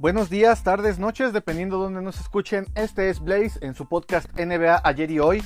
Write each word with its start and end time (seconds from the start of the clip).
Buenos 0.00 0.30
días, 0.30 0.62
tardes, 0.62 0.98
noches, 0.98 1.34
dependiendo 1.34 1.76
de 1.76 1.84
donde 1.84 2.00
nos 2.00 2.18
escuchen. 2.20 2.64
Este 2.74 3.10
es 3.10 3.20
Blaze 3.20 3.58
en 3.60 3.74
su 3.74 3.84
podcast 3.84 4.32
NBA 4.32 4.80
ayer 4.82 5.10
y 5.10 5.18
hoy. 5.18 5.44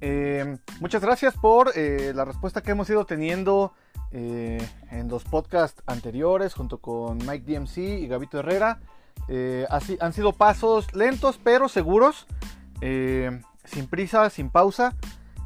Eh, 0.00 0.56
muchas 0.78 1.02
gracias 1.02 1.34
por 1.34 1.72
eh, 1.74 2.12
la 2.14 2.24
respuesta 2.24 2.62
que 2.62 2.70
hemos 2.70 2.88
ido 2.88 3.04
teniendo 3.06 3.72
eh, 4.12 4.64
en 4.92 5.08
los 5.08 5.24
podcasts 5.24 5.82
anteriores 5.86 6.54
junto 6.54 6.78
con 6.78 7.18
Mike 7.26 7.52
DMC 7.52 7.78
y 7.78 8.06
Gabito 8.06 8.38
Herrera. 8.38 8.78
Así, 9.68 9.98
han 10.00 10.12
sido 10.12 10.32
pasos 10.32 10.94
lentos 10.94 11.40
pero 11.42 11.68
seguros, 11.68 12.28
sin 12.80 13.86
prisa, 13.90 14.30
sin 14.30 14.50
pausa. 14.50 14.94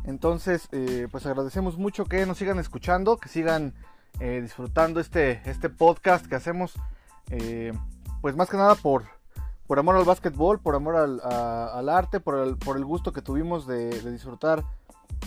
Entonces, 0.05 0.69
pues 1.11 1.25
agradecemos 1.25 1.79
mucho 1.79 2.05
que 2.05 2.27
nos 2.27 2.37
sigan 2.37 2.59
escuchando, 2.59 3.17
que 3.17 3.31
sigan 3.31 3.73
disfrutando 4.21 5.01
este, 5.01 5.41
este 5.47 5.71
podcast 5.71 6.27
que 6.27 6.35
hacemos 6.35 6.75
pues 8.23 8.37
más 8.37 8.49
que 8.49 8.57
nada 8.57 8.77
por, 8.77 9.05
por 9.67 9.79
amor 9.79 9.97
al 9.97 10.05
básquetbol, 10.05 10.61
por 10.61 10.77
amor 10.77 10.97
al, 10.97 11.89
arte, 11.89 12.21
por 12.21 12.39
el, 12.39 12.57
por 12.57 12.77
el, 12.77 12.85
gusto 12.85 13.13
que 13.13 13.21
tuvimos 13.21 13.67
de, 13.67 13.91
disfrutar 14.11 14.65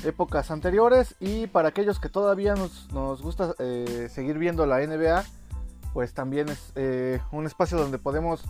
épocas 0.03 0.49
anteriores 0.49 1.15
y 1.19 1.47
para 1.47 1.69
aquellos 1.69 1.99
que 1.99 2.09
todavía 2.09 2.55
nos, 2.55 3.21
gusta 3.21 3.53
eh, 3.59 4.07
seguir 4.09 4.37
viendo 4.37 4.65
la 4.65 4.79
NBA, 4.79 5.25
pues 5.93 6.13
también 6.13 6.49
es 6.49 6.71
eh, 6.75 7.19
un 7.31 7.45
espacio 7.45 7.77
donde 7.77 7.99
podemos 7.99 8.45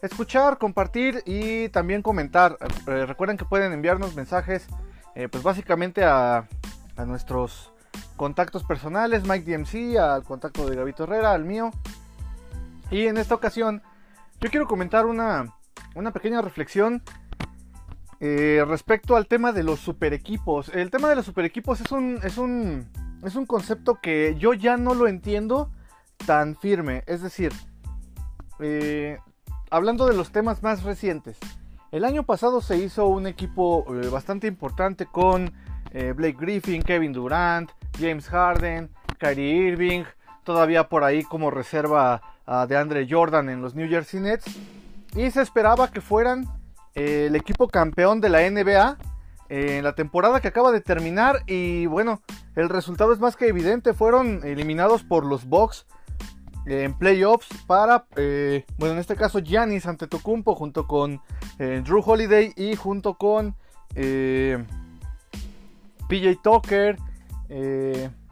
escuchar, 0.00 0.58
compartir 0.58 1.24
y 1.26 1.68
también 1.70 2.02
comentar. 2.02 2.56
Eh, 2.86 3.04
recuerden 3.04 3.36
que 3.36 3.44
pueden 3.44 3.72
enviarnos 3.72 4.14
mensajes, 4.14 4.66
pues 5.32 5.42
básicamente 5.42 6.04
a, 6.04 6.46
a, 6.96 7.04
nuestros 7.04 7.72
contactos 8.14 8.62
personales, 8.62 9.26
Mike 9.26 9.50
DMC, 9.50 9.98
al 9.98 10.22
contacto 10.22 10.70
de 10.70 10.76
Gabito 10.76 11.02
Herrera, 11.02 11.32
al 11.32 11.44
mío. 11.44 11.72
Y 12.90 13.06
en 13.06 13.18
esta 13.18 13.34
ocasión 13.34 13.82
yo 14.40 14.50
quiero 14.50 14.66
comentar 14.66 15.06
una, 15.06 15.54
pequeña 16.12 16.40
reflexión 16.40 17.02
eh, 18.20 18.64
respecto 18.66 19.16
al 19.16 19.26
tema 19.26 19.52
de 19.52 19.62
los 19.62 19.80
super 19.80 20.12
equipos. 20.12 20.68
El 20.68 20.90
tema 20.90 21.08
de 21.08 21.16
los 21.16 21.24
super 21.24 21.44
equipos 21.44 21.80
es 21.80 21.90
un, 21.90 22.20
es 22.22 22.38
un, 22.38 22.88
es 23.24 23.34
un 23.34 23.46
concepto 23.46 23.98
que 24.00 24.36
yo 24.38 24.54
ya 24.54 24.76
no 24.76 24.94
lo 24.94 25.08
entiendo 25.08 25.70
tan 26.24 26.56
firme. 26.56 27.02
Es 27.06 27.22
decir, 27.22 27.52
eh, 28.60 29.18
hablando 29.70 30.06
de 30.06 30.14
los 30.14 30.30
temas 30.30 30.62
más 30.62 30.84
recientes. 30.84 31.38
El 31.90 32.04
año 32.04 32.22
pasado 32.22 32.60
se 32.60 32.76
hizo 32.76 33.06
un 33.06 33.26
equipo 33.26 33.86
eh, 33.94 34.08
bastante 34.08 34.46
importante 34.46 35.06
con 35.06 35.52
Blake 35.90 36.36
Griffin, 36.38 36.82
Kevin 36.82 37.14
Durant, 37.14 37.70
James 37.98 38.28
Harden, 38.28 38.90
Kyrie 39.18 39.68
Irving, 39.68 40.04
todavía 40.44 40.88
por 40.90 41.02
ahí 41.02 41.24
como 41.24 41.50
reserva 41.50 42.20
de 42.68 42.76
Andre 42.76 43.06
Jordan 43.08 43.50
en 43.50 43.60
los 43.60 43.74
New 43.74 43.88
Jersey 43.88 44.20
Nets. 44.20 44.46
Y 45.14 45.30
se 45.30 45.42
esperaba 45.42 45.90
que 45.90 46.00
fueran 46.00 46.46
eh, 46.94 47.26
el 47.26 47.36
equipo 47.36 47.68
campeón 47.68 48.20
de 48.20 48.28
la 48.30 48.48
NBA 48.48 48.96
eh, 49.48 49.78
en 49.78 49.84
la 49.84 49.94
temporada 49.94 50.40
que 50.40 50.48
acaba 50.48 50.72
de 50.72 50.80
terminar. 50.80 51.42
Y 51.46 51.86
bueno, 51.86 52.22
el 52.56 52.68
resultado 52.68 53.12
es 53.12 53.18
más 53.18 53.36
que 53.36 53.48
evidente. 53.48 53.92
Fueron 53.92 54.44
eliminados 54.44 55.04
por 55.04 55.26
los 55.26 55.44
Bucks 55.44 55.86
eh, 56.66 56.84
en 56.84 56.96
playoffs 56.96 57.48
para, 57.66 58.06
bueno, 58.78 58.94
en 58.94 58.98
este 58.98 59.16
caso 59.16 59.40
Giannis 59.40 59.86
Antetokounmpo 59.86 60.54
junto 60.54 60.86
con 60.86 61.20
Drew 61.58 62.02
Holiday 62.04 62.52
y 62.56 62.76
junto 62.76 63.14
con 63.14 63.54
PJ 63.94 64.64
Tucker. 66.42 66.96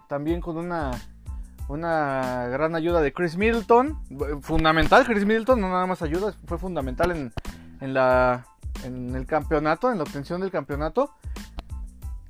también 0.08 0.40
con 0.40 0.56
una 0.56 0.92
una 1.68 2.46
gran 2.48 2.74
ayuda 2.74 3.00
de 3.00 3.12
Chris 3.12 3.36
Middleton. 3.36 4.00
Fundamental, 4.42 5.04
Chris 5.04 5.24
Middleton, 5.24 5.60
no 5.60 5.68
nada 5.68 5.86
más 5.86 6.02
ayuda, 6.02 6.34
fue 6.46 6.58
fundamental 6.58 7.10
en, 7.10 7.32
en, 7.80 7.94
la, 7.94 8.46
en 8.84 9.14
el 9.14 9.26
campeonato, 9.26 9.90
en 9.90 9.98
la 9.98 10.04
obtención 10.04 10.40
del 10.40 10.50
campeonato. 10.50 11.10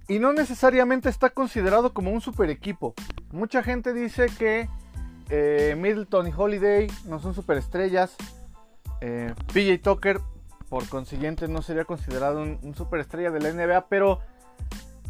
Y 0.09 0.19
no 0.21 0.33
necesariamente 0.33 1.09
está 1.09 1.31
considerado 1.31 1.93
como 1.93 2.13
un 2.13 2.21
super 2.21 2.49
equipo. 2.49 2.95
Mucha 3.33 3.63
gente 3.63 3.93
dice 3.93 4.27
que 4.39 4.69
eh, 5.29 5.75
Middleton 5.77 6.29
y 6.29 6.33
Holiday 6.35 6.87
no 7.07 7.19
son 7.19 7.35
superestrellas. 7.35 8.17
Eh, 9.01 9.35
PJ 9.53 9.79
Tucker, 9.83 10.21
por 10.69 10.89
consiguiente, 10.89 11.49
no 11.49 11.61
sería 11.61 11.85
considerado 11.85 12.41
un, 12.41 12.59
un 12.63 12.75
superestrella 12.75 13.33
de 13.33 13.41
la 13.41 13.53
NBA. 13.53 13.89
Pero, 13.89 14.21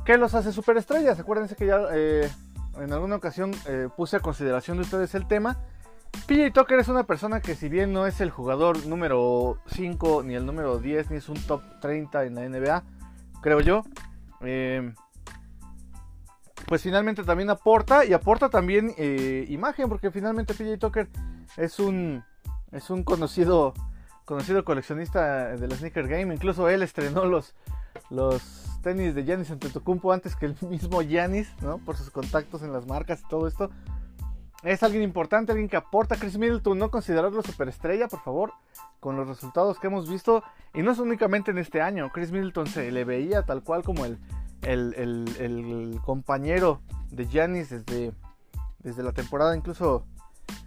¿qué 0.07 0.17
los 0.17 0.35
hace 0.35 0.51
superestrellas? 0.51 1.21
Acuérdense 1.21 1.57
que 1.57 1.67
ya 1.67 1.79
eh, 1.93 2.31
en 2.81 2.93
alguna 2.93 3.17
ocasión 3.17 3.53
eh, 3.67 3.89
puse 3.97 4.17
a 4.17 4.21
consideración 4.21 4.77
de 4.77 4.83
ustedes 4.85 5.15
el 5.15 5.27
tema. 5.27 5.59
PJ 6.27 6.51
Tucker 6.53 6.79
es 6.79 6.89
una 6.89 7.05
persona 7.05 7.41
que 7.41 7.55
si 7.55 7.69
bien 7.69 7.93
no 7.93 8.07
es 8.07 8.21
el 8.21 8.31
jugador 8.31 8.87
número 8.87 9.59
5, 9.67 10.23
ni 10.23 10.35
el 10.35 10.47
número 10.47 10.79
10, 10.79 11.11
ni 11.11 11.17
es 11.19 11.29
un 11.29 11.37
top 11.43 11.63
30 11.81 12.25
en 12.25 12.35
la 12.35 12.49
NBA, 12.49 12.85
creo 13.43 13.61
yo, 13.61 13.83
eh, 14.41 14.93
pues 16.67 16.83
finalmente 16.83 17.23
también 17.23 17.51
aporta 17.51 18.05
y 18.05 18.13
aporta 18.13 18.49
también 18.49 18.93
eh, 18.97 19.45
imagen, 19.49 19.89
porque 19.89 20.11
finalmente 20.11 20.55
PJ 20.55 20.79
Tucker 20.79 21.09
es 21.57 21.79
un, 21.79 22.25
es 22.73 22.91
un 22.91 23.05
conocido, 23.05 23.75
conocido 24.25 24.65
coleccionista 24.65 25.57
de 25.57 25.77
Sneaker 25.77 26.09
Game, 26.09 26.35
incluso 26.35 26.69
él 26.69 26.83
estrenó 26.83 27.25
los, 27.27 27.55
los 28.11 28.66
tenis 28.87 29.17
de 29.17 29.25
Giannis 29.25 29.51
Antetokounmpo 29.51 30.13
antes 30.13 30.37
que 30.37 30.47
el 30.47 30.57
mismo 30.71 31.03
Giannis, 31.03 31.49
¿no? 31.61 31.79
Por 31.79 31.97
sus 31.97 32.09
contactos 32.09 32.63
en 32.63 32.73
las 32.73 32.87
marcas 32.87 33.21
y 33.21 33.29
todo 33.29 33.49
esto. 33.49 33.69
Es 34.63 34.85
alguien 34.85 35.03
importante, 35.03 35.51
alguien 35.51 35.69
que 35.69 35.77
aporta. 35.77 36.15
Chris 36.15 36.39
Middleton, 36.39 36.79
no 36.79 36.89
considerarlo 36.89 37.43
superestrella, 37.43 38.07
por 38.07 38.21
favor, 38.21 38.53
con 39.01 39.17
los 39.17 39.27
resultados 39.27 39.81
que 39.81 39.89
hemos 39.89 40.09
visto. 40.09 40.45
Y 40.73 40.83
no 40.83 40.93
es 40.93 41.01
únicamente 41.01 41.51
en 41.51 41.59
este 41.59 41.81
año. 41.83 42.11
Chris 42.13 42.31
Middleton 42.31 42.69
se 42.69 42.93
le 42.93 43.05
veía 43.05 43.43
tal 43.43 43.65
cual 43.65 43.83
como 43.83 44.05
el, 44.05 44.19
el, 44.63 46.01
compañero 46.05 46.81
de 47.11 47.27
Giannis 47.27 47.71
desde, 47.71 48.13
desde 48.79 49.03
la 49.03 49.13
temporada 49.13 49.57
incluso 49.57 50.07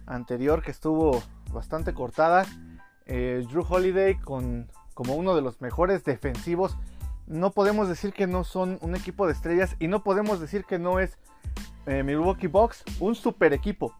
anterior 0.04 0.62
que 0.62 0.72
estuvo 0.72 1.22
bastante 1.52 1.94
cortada. 1.94 2.44
Eh, 3.06 3.46
Drew 3.50 3.64
Holiday 3.66 4.18
con, 4.18 4.70
como 4.92 5.14
uno 5.14 5.34
de 5.34 5.40
los 5.40 5.62
mejores 5.62 6.04
defensivos 6.04 6.76
no 7.30 7.52
podemos 7.52 7.88
decir 7.88 8.12
que 8.12 8.26
no 8.26 8.42
son 8.42 8.78
un 8.82 8.96
equipo 8.96 9.26
de 9.26 9.32
estrellas 9.32 9.76
y 9.78 9.86
no 9.86 10.02
podemos 10.02 10.40
decir 10.40 10.64
que 10.64 10.78
no 10.80 10.98
es 10.98 11.16
eh, 11.86 12.02
Milwaukee 12.02 12.48
Bucks 12.48 12.82
un 12.98 13.14
super 13.14 13.52
equipo. 13.52 13.94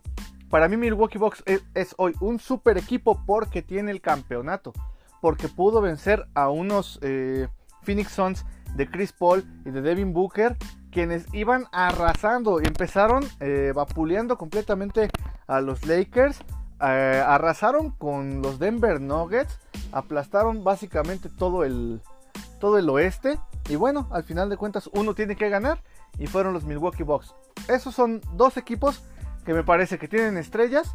Para 0.50 0.68
mí 0.68 0.76
Milwaukee 0.76 1.18
Bucks 1.18 1.44
es, 1.46 1.94
hoy 1.96 2.12
un 2.20 2.41
super 2.41 2.76
equipo 2.76 3.24
porque 3.24 3.62
tiene 3.62 3.92
el 3.92 4.00
campeonato, 4.00 4.72
porque 5.20 5.46
pudo 5.46 5.80
vencer 5.80 6.26
a 6.34 6.50
unos 6.50 6.98
eh, 7.02 7.46
Phoenix 7.82 8.10
Suns 8.10 8.44
de 8.74 8.91
Chris 8.91 9.12
Paul 9.12 9.44
y 9.64 9.70
de 9.70 9.80
Devin 9.80 10.12
Booker, 10.12 10.56
quienes 10.91 11.32
iban 11.32 11.66
arrasando 11.70 12.60
y 12.60 12.66
empezaron 12.66 13.24
eh, 13.38 13.72
vapuleando 13.72 14.36
completamente 14.36 15.08
a 15.47 15.60
los 15.60 15.86
Lakers. 15.86 16.41
arrasaron 16.80 17.91
con 17.91 18.42
los 18.42 18.58
Denver 18.58 19.00
Nuggets, 19.00 19.60
aplastaron 19.92 20.64
básicamente 20.64 21.28
todo 21.28 21.62
el, 21.62 22.00
todo 22.60 22.78
el 22.78 22.88
oeste. 22.88 23.41
Y 23.69 23.75
bueno, 23.75 24.06
al 24.12 24.22
final 24.22 24.48
de 24.48 24.56
cuentas 24.56 24.88
uno 24.93 25.15
tiene 25.15 25.34
que 25.34 25.48
ganar 25.48 25.82
y 26.19 26.28
fueron 26.28 26.53
los 26.53 26.65
Milwaukee 26.65 27.03
Bucks. 27.03 27.34
Esos 27.69 27.94
son 27.94 28.21
dos 28.34 28.56
equipos 28.56 29.03
que 29.44 29.53
me 29.53 29.65
parece 29.65 29.98
que 29.98 30.06
tienen 30.06 30.37
estrellas 30.37 30.94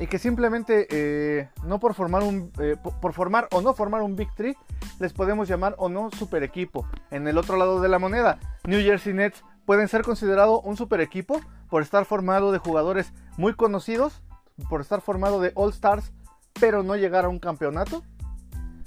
y 0.00 0.08
que 0.08 0.18
simplemente 0.18 0.88
eh, 0.90 1.50
no 1.64 1.78
por 1.78 1.94
formar 1.94 2.22
un 2.24 2.50
eh, 2.58 2.76
por 3.00 3.12
formar 3.12 3.48
o 3.52 3.60
no 3.60 3.74
formar 3.74 4.02
un 4.02 4.16
Big 4.16 4.34
Three 4.34 4.56
les 4.98 5.12
podemos 5.12 5.48
llamar 5.48 5.74
o 5.78 5.88
no 5.88 6.10
super 6.10 6.42
equipo. 6.42 6.86
En 7.10 7.28
el 7.28 7.38
otro 7.38 7.56
lado 7.56 7.80
de 7.80 7.88
la 7.88 7.98
moneda, 7.98 8.38
New 8.64 8.80
Jersey 8.80 9.14
Nets 9.14 9.44
pueden 9.64 9.88
ser 9.88 10.02
considerado 10.02 10.60
un 10.60 10.76
super 10.76 11.00
equipo 11.00 11.40
por 11.68 11.82
estar 11.82 12.04
formado 12.04 12.52
de 12.52 12.58
jugadores 12.58 13.12
muy 13.36 13.54
conocidos, 13.54 14.22
por 14.68 14.80
estar 14.80 15.00
formado 15.00 15.40
de 15.40 15.52
All 15.54 15.70
Stars, 15.70 16.12
pero 16.60 16.82
no 16.82 16.96
llegar 16.96 17.24
a 17.24 17.28
un 17.28 17.38
campeonato 17.38 18.02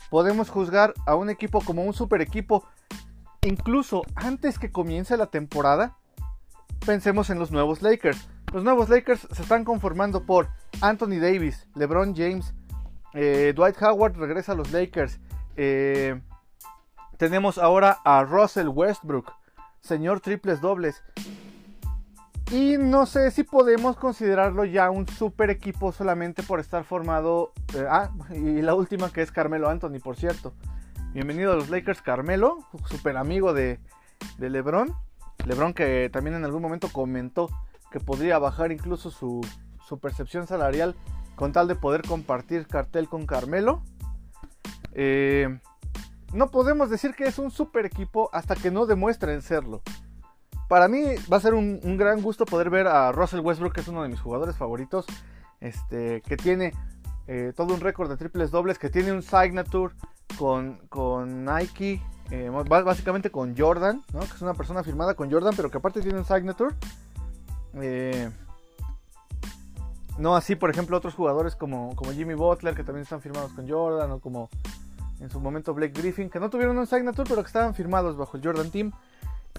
podemos 0.10 0.50
juzgar 0.50 0.94
a 1.06 1.16
un 1.16 1.30
equipo 1.30 1.62
como 1.62 1.84
un 1.84 1.94
super 1.94 2.22
equipo 2.22 2.66
incluso 3.44 4.04
antes 4.16 4.60
que 4.60 4.72
comience 4.72 5.18
la 5.18 5.28
temporada. 5.28 5.98
Pensemos 6.86 7.30
en 7.30 7.40
los 7.40 7.52
nuevos 7.52 7.82
Lakers. 7.82 8.28
Los 8.54 8.64
nuevos 8.64 8.90
Lakers 8.90 9.28
se 9.32 9.42
están 9.42 9.64
conformando 9.64 10.26
por 10.26 10.50
Anthony 10.82 11.20
Davis, 11.20 11.68
LeBron 11.76 12.16
James, 12.16 12.54
eh, 13.14 13.54
Dwight 13.56 13.82
Howard 13.82 14.18
regresa 14.18 14.52
a 14.52 14.56
los 14.56 14.72
Lakers. 14.72 15.20
Eh, 15.56 16.22
tenemos 17.18 17.58
ahora 17.58 18.00
a 18.04 18.24
Russell 18.24 18.68
Westbrook, 18.68 19.32
señor 19.82 20.20
triples 20.20 20.62
dobles. 20.62 21.02
Y 22.52 22.78
no 22.78 23.08
sé 23.08 23.32
si 23.32 23.44
podemos 23.44 23.98
considerarlo 23.98 24.66
ya 24.66 24.92
un 24.92 25.08
super 25.08 25.50
equipo 25.50 25.92
solamente 25.92 26.44
por 26.44 26.60
estar 26.60 26.84
formado. 26.84 27.54
Eh, 27.74 27.86
ah, 27.90 28.12
y 28.36 28.62
la 28.62 28.76
última 28.76 29.12
que 29.12 29.24
es 29.24 29.32
Carmelo 29.32 29.68
Anthony, 29.68 30.00
por 30.04 30.16
cierto. 30.16 30.54
Bienvenido 31.12 31.54
a 31.54 31.56
los 31.56 31.70
Lakers, 31.70 32.04
Carmelo, 32.04 32.60
super 32.86 33.18
amigo 33.18 33.54
de, 33.54 33.80
LeBron. 34.38 34.94
LeBron 35.46 35.74
que 35.74 36.10
también 36.14 36.36
en 36.36 36.46
algún 36.46 36.62
momento 36.62 36.90
comentó 36.92 37.50
que 37.92 38.00
podría 38.00 38.38
bajar 38.38 38.72
incluso 38.72 39.10
su, 39.10 39.42
su 39.88 39.98
percepción 40.00 40.46
salarial 40.46 40.96
con 41.36 41.52
tal 41.52 41.68
de 41.68 41.76
poder 41.76 42.04
compartir 42.04 42.68
cartel 42.68 43.10
con 43.10 43.26
Carmelo. 43.26 43.82
Eh, 44.94 45.60
no 46.34 46.52
podemos 46.52 46.92
decir 46.92 47.16
que 47.16 47.24
es 47.24 47.40
un 47.40 47.50
super 47.50 47.86
equipo 47.86 48.30
hasta 48.34 48.56
que 48.56 48.70
no 48.70 48.86
demuestren 48.86 49.42
serlo. 49.42 49.82
Para 50.68 50.88
mí 50.88 51.04
va 51.32 51.38
a 51.38 51.40
ser 51.40 51.54
un, 51.54 51.80
gran 51.98 52.22
gusto 52.22 52.46
poder 52.46 52.70
ver 52.70 52.88
a 52.88 53.12
Russell 53.12 53.42
Westbrook, 53.42 53.74
que 53.74 53.82
es 53.82 53.88
uno 53.88 54.04
de 54.04 54.10
mis 54.10 54.20
jugadores 54.20 54.56
favoritos, 54.56 55.06
este, 55.60 56.22
que 56.22 56.38
tiene 56.38 56.74
eh, 57.28 57.54
todo 57.56 57.74
un 57.74 57.82
récord 57.82 58.10
de 58.10 58.18
triples 58.18 58.52
dobles, 58.52 58.80
que 58.80 58.90
tiene 58.90 59.12
un 59.12 59.22
signature 59.22 59.94
con, 60.38 60.80
con 60.90 61.46
Nike, 61.46 62.02
eh, 62.32 62.50
básicamente 62.50 63.30
con 63.30 63.56
Jordan, 63.56 64.02
¿no? 64.14 64.22
que 64.22 64.26
es 64.26 64.42
una 64.42 64.56
persona 64.56 64.84
firmada 64.84 65.14
con 65.14 65.32
Jordan, 65.32 65.54
pero 65.56 65.70
que 65.70 65.78
aparte 65.78 66.02
tiene 66.02 66.18
un 66.18 66.26
signature. 66.26 66.74
Eh, 67.76 68.30
no 70.18 70.36
así, 70.36 70.56
por 70.56 70.70
ejemplo, 70.70 70.98
otros 70.98 71.14
jugadores 71.14 71.56
como, 71.56 71.96
como 71.96 72.12
Jimmy 72.12 72.34
Butler, 72.34 72.74
que 72.74 72.84
también 72.84 73.04
están 73.04 73.22
firmados 73.22 73.52
con 73.52 73.70
Jordan, 73.70 74.12
o 74.12 74.20
como 74.20 74.50
en 75.20 75.30
su 75.30 75.40
momento 75.40 75.74
Blake 75.74 76.00
Griffin, 76.00 76.30
que 76.30 76.40
no 76.40 76.50
tuvieron 76.50 76.78
un 76.78 76.88
signature, 76.88 77.28
pero 77.30 77.44
que 77.44 77.48
estaban 77.48 77.76
firmados 77.76 78.18
bajo 78.18 78.38
el 78.38 78.44
Jordan 78.44 78.72
Team. 78.72 78.92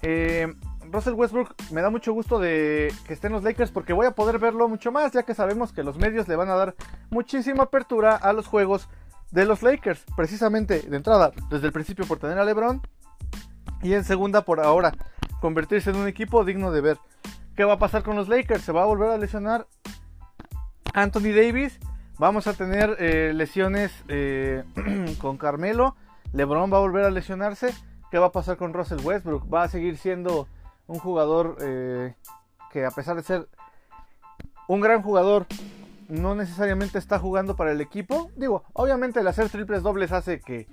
Eh, 0.01 0.53
Russell 0.91 1.13
Westbrook 1.13 1.53
me 1.71 1.81
da 1.81 1.89
mucho 1.89 2.13
gusto 2.13 2.39
de 2.39 2.93
que 3.05 3.13
estén 3.13 3.31
los 3.31 3.43
Lakers 3.43 3.71
porque 3.71 3.93
voy 3.93 4.05
a 4.05 4.11
poder 4.11 4.39
verlo 4.39 4.67
mucho 4.67 4.91
más, 4.91 5.11
ya 5.11 5.23
que 5.23 5.33
sabemos 5.33 5.71
que 5.73 5.83
los 5.83 5.97
medios 5.97 6.27
le 6.27 6.35
van 6.35 6.49
a 6.49 6.55
dar 6.55 6.75
muchísima 7.09 7.63
apertura 7.63 8.15
a 8.15 8.33
los 8.33 8.47
juegos 8.47 8.89
de 9.31 9.45
los 9.45 9.61
Lakers, 9.61 10.03
precisamente 10.15 10.81
de 10.81 10.97
entrada, 10.97 11.31
desde 11.49 11.67
el 11.67 11.73
principio 11.73 12.05
por 12.05 12.19
tener 12.19 12.37
a 12.37 12.45
LeBron 12.45 12.81
y 13.81 13.93
en 13.93 14.03
segunda 14.03 14.41
por 14.41 14.59
ahora 14.59 14.93
convertirse 15.41 15.89
en 15.89 15.97
un 15.97 16.07
equipo 16.07 16.43
digno 16.43 16.71
de 16.71 16.81
ver. 16.81 16.97
¿Qué 17.55 17.63
va 17.63 17.73
a 17.73 17.79
pasar 17.79 18.03
con 18.03 18.15
los 18.15 18.29
Lakers? 18.29 18.63
¿Se 18.63 18.71
va 18.71 18.83
a 18.83 18.85
volver 18.85 19.09
a 19.09 19.17
lesionar 19.17 19.67
Anthony 20.93 21.33
Davis? 21.35 21.79
Vamos 22.19 22.47
a 22.47 22.53
tener 22.53 22.95
eh, 22.99 23.31
lesiones 23.33 23.91
eh, 24.07 24.63
con 25.19 25.37
Carmelo. 25.37 25.95
LeBron 26.33 26.71
va 26.71 26.77
a 26.77 26.81
volver 26.81 27.05
a 27.05 27.11
lesionarse. 27.11 27.73
¿Qué 28.11 28.17
va 28.17 28.27
a 28.27 28.31
pasar 28.31 28.57
con 28.57 28.73
Russell 28.73 29.03
Westbrook? 29.03 29.53
¿Va 29.53 29.63
a 29.63 29.67
seguir 29.67 29.97
siendo 29.97 30.47
un 30.87 30.99
jugador 30.99 31.57
eh, 31.61 32.15
que 32.71 32.85
a 32.85 32.91
pesar 32.91 33.15
de 33.15 33.23
ser 33.23 33.47
un 34.67 34.81
gran 34.81 35.01
jugador, 35.01 35.45
no 36.09 36.35
necesariamente 36.35 36.97
está 36.97 37.19
jugando 37.19 37.55
para 37.55 37.71
el 37.71 37.81
equipo. 37.81 38.31
Digo, 38.35 38.63
obviamente 38.73 39.19
el 39.19 39.27
hacer 39.27 39.49
triples 39.49 39.83
dobles 39.83 40.11
hace 40.11 40.39
que, 40.39 40.67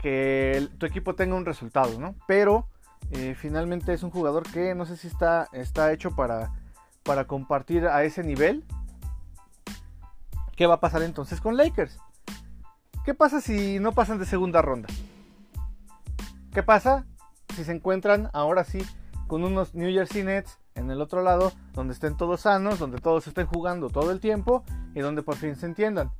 que 0.00 0.68
tu 0.78 0.86
equipo 0.86 1.14
tenga 1.14 1.36
un 1.36 1.44
resultado, 1.44 1.98
¿no? 1.98 2.14
Pero 2.26 2.68
eh, 3.10 3.34
finalmente 3.34 3.92
es 3.92 4.02
un 4.02 4.10
jugador 4.10 4.44
que 4.44 4.74
no 4.74 4.84
sé 4.86 4.96
si 4.96 5.08
está, 5.08 5.48
está 5.52 5.92
hecho 5.92 6.14
para, 6.14 6.52
para 7.02 7.26
compartir 7.26 7.86
a 7.86 8.04
ese 8.04 8.22
nivel. 8.22 8.64
¿Qué 10.56 10.66
va 10.66 10.74
a 10.74 10.80
pasar 10.80 11.02
entonces 11.02 11.40
con 11.40 11.56
Lakers? 11.56 11.98
¿Qué 13.04 13.14
pasa 13.14 13.40
si 13.40 13.78
no 13.78 13.92
pasan 13.92 14.18
de 14.18 14.26
segunda 14.26 14.60
ronda? 14.60 14.88
¿Qué 16.52 16.62
pasa 16.62 17.06
si 17.54 17.64
se 17.64 17.72
encuentran 17.72 18.28
ahora 18.32 18.64
sí 18.64 18.84
con 19.28 19.44
unos 19.44 19.74
New 19.74 19.92
Jersey 19.92 20.24
Nets 20.24 20.58
en 20.74 20.90
el 20.90 21.00
otro 21.00 21.22
lado, 21.22 21.52
donde 21.74 21.92
estén 21.92 22.16
todos 22.16 22.40
sanos, 22.40 22.78
donde 22.78 22.98
todos 22.98 23.26
estén 23.28 23.46
jugando 23.46 23.88
todo 23.90 24.10
el 24.10 24.18
tiempo 24.18 24.64
y 24.94 25.00
donde 25.00 25.22
por 25.22 25.36
fin 25.36 25.54
se 25.54 25.66
entiendan. 25.66 26.10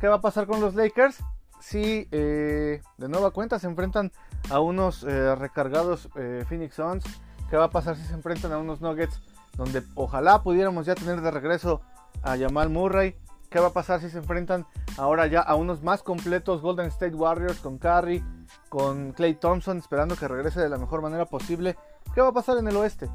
¿Qué 0.00 0.06
va 0.06 0.16
a 0.16 0.20
pasar 0.20 0.46
con 0.46 0.60
los 0.60 0.76
Lakers? 0.76 1.18
Si 1.60 2.06
eh, 2.12 2.80
de 2.98 3.08
nueva 3.08 3.32
cuenta 3.32 3.58
se 3.58 3.66
enfrentan 3.66 4.12
a 4.50 4.60
unos 4.60 5.02
eh, 5.02 5.34
recargados 5.34 6.08
eh, 6.14 6.44
Phoenix 6.48 6.76
Suns, 6.76 7.04
¿qué 7.50 7.56
va 7.56 7.64
a 7.64 7.70
pasar 7.70 7.96
si 7.96 8.04
se 8.04 8.14
enfrentan 8.14 8.52
a 8.52 8.58
unos 8.58 8.80
Nuggets 8.80 9.20
donde 9.56 9.82
ojalá 9.96 10.42
pudiéramos 10.44 10.86
ya 10.86 10.94
tener 10.94 11.20
de 11.20 11.32
regreso 11.32 11.80
a 12.22 12.36
Jamal 12.36 12.70
Murray? 12.70 13.16
¿Qué 13.50 13.58
va 13.58 13.68
a 13.68 13.72
pasar 13.72 14.00
si 14.00 14.10
se 14.10 14.18
enfrentan 14.18 14.66
ahora 14.98 15.26
ya 15.26 15.40
a 15.40 15.54
unos 15.54 15.82
más 15.82 16.02
completos 16.02 16.60
Golden 16.60 16.86
State 16.86 17.14
Warriors 17.14 17.58
con 17.58 17.78
Curry, 17.78 18.22
con 18.68 19.12
Clay 19.12 19.34
Thompson, 19.34 19.78
esperando 19.78 20.16
que 20.16 20.28
regrese 20.28 20.60
de 20.60 20.68
la 20.68 20.78
mejor 20.78 21.02
manera 21.02 21.26
posible? 21.26 21.76
¿Qué 22.14 22.20
va 22.20 22.28
a 22.28 22.32
pasar 22.32 22.58
en 22.58 22.68
el 22.68 22.76
oeste? 22.76 23.08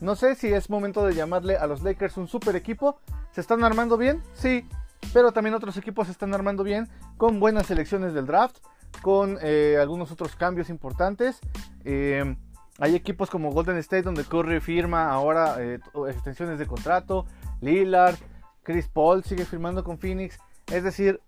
No 0.00 0.14
sé 0.14 0.34
si 0.34 0.52
es 0.52 0.70
momento 0.70 1.04
de 1.04 1.14
llamarle 1.14 1.56
a 1.56 1.66
los 1.66 1.82
Lakers 1.82 2.16
un 2.16 2.28
super 2.28 2.54
equipo. 2.56 3.00
¿Se 3.32 3.40
están 3.40 3.64
armando 3.64 3.96
bien? 3.96 4.22
Sí, 4.34 4.68
pero 5.12 5.32
también 5.32 5.54
otros 5.54 5.76
equipos 5.76 6.06
se 6.06 6.12
están 6.12 6.34
armando 6.34 6.62
bien 6.62 6.88
con 7.16 7.40
buenas 7.40 7.66
selecciones 7.66 8.14
del 8.14 8.26
draft, 8.26 8.58
con 9.02 9.38
eh, 9.42 9.76
algunos 9.80 10.12
otros 10.12 10.36
cambios 10.36 10.70
importantes. 10.70 11.40
Eh, 11.84 12.36
hay 12.78 12.94
equipos 12.94 13.28
como 13.28 13.50
Golden 13.50 13.76
State 13.78 14.02
donde 14.02 14.24
Curry 14.24 14.60
firma 14.60 15.10
ahora 15.10 15.56
eh, 15.58 15.80
extensiones 16.08 16.58
de 16.58 16.66
contrato, 16.66 17.26
Lillard, 17.60 18.16
Chris 18.62 18.86
Paul 18.86 19.24
sigue 19.24 19.44
firmando 19.44 19.82
con 19.82 19.98
Phoenix. 19.98 20.38
Es 20.70 20.84
decir, 20.84 21.20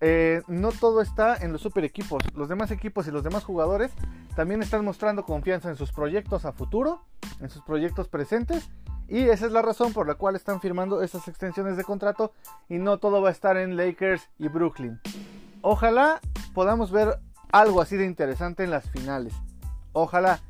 no 0.48 0.72
todo 0.72 1.00
está 1.00 1.37
en 1.37 1.52
los 1.52 1.62
super 1.62 1.84
equipos. 1.84 2.22
Los 2.34 2.48
demás 2.48 2.70
equipos 2.70 3.06
y 3.06 3.10
los 3.10 3.25
demás 3.25 3.44
jugadores 3.44 3.90
también 4.37 4.62
están 4.62 4.84
mostrando 4.84 5.25
confianza 5.25 5.70
en 5.70 5.76
sus 5.76 5.92
proyectos 5.92 6.44
a 6.44 6.52
futuro 6.52 7.02
en 7.40 7.50
sus 7.50 7.62
proyectos 7.62 8.08
presentes. 8.08 8.70
Y 9.08 9.28
esa 9.28 9.46
es 9.46 9.52
la 9.52 9.62
razón 9.62 9.92
por 9.92 10.06
la 10.06 10.14
cual 10.14 10.37
están 10.37 10.60
firmando 10.60 11.02
esas 11.02 11.26
extensiones 11.26 11.76
de 11.76 11.84
contrato 11.84 12.32
y 12.69 12.78
no 12.78 12.98
todo 12.98 13.20
va 13.20 13.31
a 13.31 13.32
estar 13.32 13.56
en 13.56 13.76
Lakers 13.76 14.28
y 14.38 14.48
Brooklyn. 14.48 15.00
Ojalá 15.62 16.20
podamos 16.54 16.92
ver 16.92 17.19
algo 17.50 17.81
así 17.81 17.96
de 17.96 18.06
interesante 18.06 18.62
en 18.62 18.70
las 18.70 18.88
finales. 18.90 19.34
Ojalá. 19.92 20.40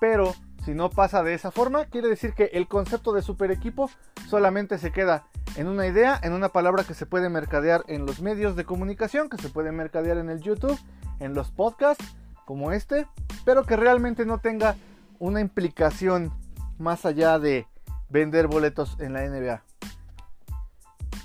Pero 0.00 0.34
si 0.64 0.74
no 0.74 0.90
pasa 0.90 1.22
de 1.22 1.34
esa 1.34 1.50
forma, 1.50 1.86
quiere 1.86 2.08
decir 2.08 2.34
que 2.34 2.50
el 2.52 2.66
concepto 2.66 3.12
de 3.12 3.22
super 3.22 3.50
equipo 3.50 3.90
solamente 4.28 4.78
se 4.78 4.92
queda 4.92 5.28
en 5.58 5.66
una 5.66 5.88
idea, 5.88 6.20
en 6.22 6.34
una 6.34 6.50
palabra 6.50 6.84
que 6.84 6.94
se 6.94 7.04
puede 7.04 7.28
mercadear 7.28 7.82
en 7.88 8.06
los 8.06 8.20
medios 8.20 8.54
de 8.54 8.64
comunicación, 8.64 9.28
que 9.28 9.38
se 9.38 9.48
puede 9.48 9.72
mercadear 9.72 10.16
en 10.16 10.30
el 10.30 10.40
YouTube, 10.40 10.78
en 11.18 11.34
los 11.34 11.50
podcasts 11.50 12.14
como 12.44 12.70
este, 12.70 13.08
pero 13.44 13.64
que 13.64 13.74
realmente 13.74 14.24
no 14.24 14.38
tenga 14.38 14.76
una 15.18 15.40
implicación 15.40 16.32
más 16.78 17.04
allá 17.04 17.40
de 17.40 17.66
vender 18.08 18.46
boletos 18.46 18.96
en 19.00 19.14
la 19.14 19.28
NBA. 19.28 19.64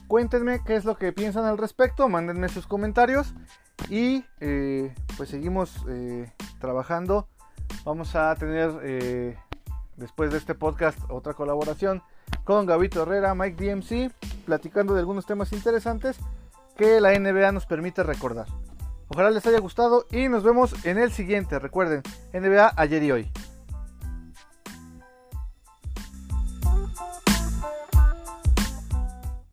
Cuéntenme 0.07 0.63
qué 0.65 0.77
es 0.77 0.83
lo 0.83 0.97
que 0.97 1.13
piensan 1.13 1.45
al 1.45 1.59
respecto, 1.59 2.09
mándenme 2.09 2.49
sus 2.49 2.65
comentarios 2.65 3.35
y 3.87 4.25
eh, 4.39 4.95
pues 5.15 5.29
seguimos 5.29 5.85
eh, 5.87 6.33
trabajando. 6.59 7.27
Vamos 7.85 8.15
a 8.15 8.33
tener 8.33 8.71
eh, 8.81 9.37
después 9.95 10.31
de 10.31 10.39
este 10.39 10.55
podcast 10.55 10.97
otra 11.09 11.35
colaboración 11.35 12.01
con 12.43 12.65
Gabito 12.65 13.03
Herrera, 13.03 13.35
Mike 13.35 13.63
DMC, 13.63 14.11
platicando 14.45 14.93
de 14.93 14.99
algunos 14.99 15.25
temas 15.25 15.53
interesantes 15.53 16.17
que 16.77 16.99
la 16.99 17.17
NBA 17.17 17.51
nos 17.51 17.65
permite 17.65 18.03
recordar. 18.03 18.47
Ojalá 19.07 19.29
les 19.29 19.45
haya 19.45 19.59
gustado 19.59 20.05
y 20.11 20.27
nos 20.27 20.43
vemos 20.43 20.85
en 20.85 20.97
el 20.97 21.11
siguiente. 21.11 21.59
Recuerden, 21.59 22.01
NBA 22.33 22.73
ayer 22.75 23.03
y 23.03 23.11
hoy. 23.11 23.31